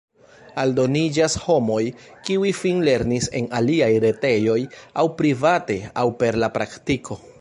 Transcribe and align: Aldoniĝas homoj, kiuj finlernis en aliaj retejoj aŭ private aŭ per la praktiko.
Aldoniĝas 0.61 1.35
homoj, 1.41 1.81
kiuj 2.29 2.53
finlernis 2.61 3.29
en 3.41 3.49
aliaj 3.59 3.91
retejoj 4.07 4.59
aŭ 5.03 5.07
private 5.21 5.79
aŭ 6.05 6.11
per 6.25 6.41
la 6.47 6.51
praktiko. 6.57 7.21